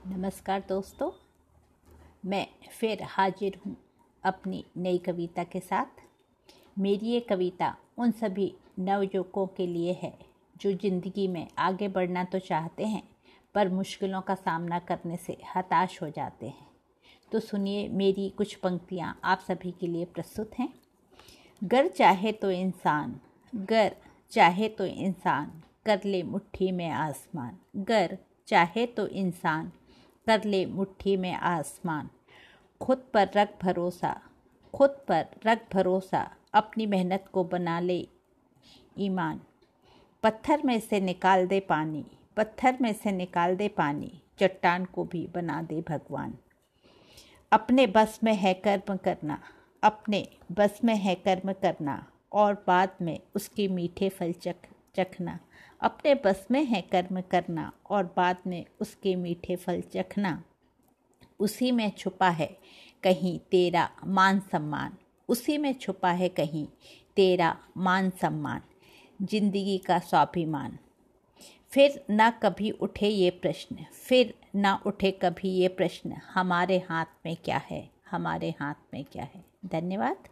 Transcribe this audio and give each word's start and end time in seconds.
नमस्कार 0.00 0.62
दोस्तों, 0.68 1.10
मैं 2.26 2.46
फिर 2.70 3.02
हाजिर 3.02 3.58
हूँ 3.64 3.76
अपनी 4.24 4.64
नई 4.76 4.98
कविता 4.98 5.42
के 5.44 5.60
साथ। 5.60 6.00
मेरी 6.78 7.06
ये 7.06 7.18
कविता 7.20 7.74
उन 7.98 8.10
सभी 8.10 8.52
नवयुवकों 8.78 9.46
के 9.46 9.66
लिए 9.66 9.92
है 10.02 10.12
जो 10.56 10.72
ज़िंदगी 10.72 11.26
में 11.28 11.46
आगे 11.58 11.88
बढ़ना 11.88 12.22
तो 12.24 12.38
चाहते 12.38 12.84
हैं, 12.84 13.02
पर 13.54 13.68
मुश्किलों 13.68 14.20
का 14.20 14.34
सामना 14.34 14.78
करने 14.78 15.16
से 15.16 15.36
हताश 15.56 16.00
हो 16.02 16.08
जाते 16.08 16.46
हैं। 16.46 16.66
तो 17.32 17.40
सुनिए 17.40 17.88
मेरी 17.90 18.28
कुछ 18.28 18.54
पंक्तियाँ 18.54 19.18
आप 19.24 19.40
सभी 19.48 19.72
के 19.80 19.86
लिए 19.86 20.04
प्रस्तुत 20.04 20.58
हैं। 20.58 20.72
गर 21.62 21.88
चाहे 21.88 22.32
तो 22.32 22.50
इंसान, 22.50 23.14
गर 23.52 23.96
चाहे 24.32 24.68
तो 24.70 24.86
इंसान, 24.86 25.52
कर 25.86 26.00
ले 26.04 26.22
मुट्ठी 26.22 26.70
में 26.72 26.88
आसमान। 26.88 27.58
गर 27.84 28.18
चाहे 28.48 28.86
तो 28.86 29.06
इंसान 29.08 29.70
कर 30.30 30.44
ले 30.44 30.66
मुट्ठी 30.66 31.16
में 31.16 31.32
आसमान। 31.32 32.10
खुद 32.80 32.98
पर 33.14 33.30
रख 33.36 33.48
भरोसा, 33.62 34.20
खुद 34.74 34.90
पर 35.08 35.26
रख 35.46 35.62
भरोसा, 35.72 36.30
अपनी 36.54 36.86
मेहनत 36.86 37.24
को 37.32 37.44
बना 37.44 37.80
ले 37.80 38.08
ईमान। 38.98 39.40
पत्थर 40.22 40.62
में 40.64 40.80
से 40.80 41.00
निकाल 41.00 41.46
दे 41.46 41.60
पानी, 41.60 42.04
पत्थर 42.36 42.78
में 42.80 42.92
से 42.92 43.12
निकाल 43.12 43.56
दे 43.56 43.68
पानी, 43.68 44.22
चट्टान 44.40 44.84
को 44.84 45.04
भी 45.04 45.26
बना 45.34 45.62
दे 45.62 45.84
भगवान। 45.88 46.34
अपने 47.52 47.86
बस 47.86 48.20
में 48.24 48.34
है 48.34 48.54
कर्म 48.54 48.96
करना, 48.96 49.42
अपने 49.82 50.28
बस 50.52 50.80
में 50.84 50.96
है 50.96 51.14
कर्म 51.14 51.52
करना, 51.52 52.06
और 52.32 52.64
बाद 52.66 52.90
में 53.00 53.20
उसके 53.34 53.68
मीठे 53.68 54.08
फल 54.08 54.32
चख 54.32 54.56
चखना। 54.96 55.38
अपने 55.80 56.14
बस 56.14 56.46
में 56.50 56.64
है 56.64 56.80
कर्म 56.82 57.20
करना 57.20 57.72
और 57.90 58.04
बाद 58.16 58.36
में 58.46 58.64
उसके 58.80 59.16
मीठे 59.16 59.56
फल 59.56 59.80
चखना। 59.80 60.42
उसी 61.40 61.70
में 61.72 61.90
छुपा 61.90 62.28
है 62.28 62.56
कहीं 63.02 63.38
तेरा 63.50 63.88
मान 64.06 64.40
सम्मान। 64.40 64.96
उसी 65.28 65.58
में 65.58 65.72
छुपा 65.74 66.10
है 66.10 66.28
कहीं 66.28 66.66
तेरा 67.16 67.56
मान 67.76 68.10
सम्मान। 68.10 68.62
ज़िंदगी 69.22 69.78
का 69.78 69.98
स्वाभिमान। 69.98 70.78
फिर 71.72 72.04
ना 72.10 72.30
कभी 72.30 72.70
उठे 72.70 73.08
ये 73.08 73.30
प्रश्न। 73.30 73.84
फिर 73.92 74.34
ना 74.54 74.74
उठे 74.86 75.10
कभी 75.10 75.48
ये 75.48 75.68
प्रश्न। 75.68 76.16
हमारे 76.34 76.78
हाथ 76.78 77.06
में 77.26 77.36
क्या 77.36 77.60
है? 77.70 77.88
हमारे 78.10 78.50
हाथ 78.50 78.74
में 78.94 79.04
क्या 79.04 79.24
है? 79.24 79.44
धन्यवाद। 79.66 80.28